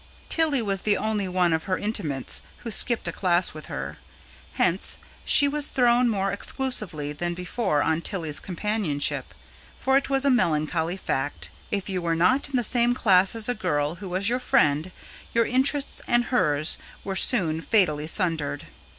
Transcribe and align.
Tilly 0.29 0.63
was 0.63 0.81
the 0.81 0.97
only 0.97 1.27
one 1.27 1.53
of 1.53 1.65
her 1.65 1.77
intimates 1.77 2.41
who 2.63 2.71
skipped 2.71 3.07
a 3.07 3.11
class 3.11 3.53
with 3.53 3.67
her; 3.67 3.97
hence 4.53 4.97
she 5.25 5.47
was 5.47 5.67
thrown 5.67 6.09
more 6.09 6.31
exclusively 6.33 7.13
than 7.13 7.35
before 7.35 7.83
on 7.83 8.01
Tilly's 8.01 8.39
companionship; 8.39 9.31
for 9.77 9.97
it 9.97 10.09
was 10.09 10.25
a 10.25 10.31
melancholy 10.31 10.97
fact: 10.97 11.51
if 11.69 11.87
you 11.87 12.01
were 12.01 12.15
not 12.15 12.49
in 12.49 12.55
the 12.55 12.63
same 12.63 12.95
class 12.95 13.35
as 13.35 13.45
the 13.45 13.53
girl 13.53 13.93
who 14.01 14.09
was 14.09 14.27
your 14.27 14.39
friend, 14.39 14.91
your 15.35 15.45
interests 15.45 16.01
and 16.07 16.25
hers 16.33 16.79
were 17.03 17.15
soon 17.15 17.61
fatally 17.61 18.07
sundered. 18.07 18.65